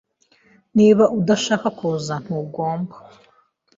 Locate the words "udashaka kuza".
1.19-2.13